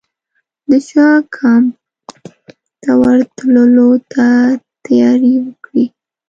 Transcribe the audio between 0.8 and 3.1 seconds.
شاه کمپ ته